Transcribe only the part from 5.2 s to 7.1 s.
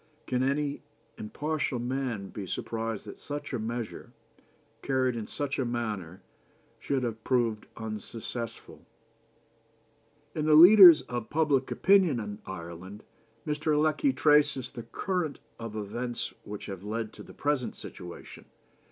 such a manner, should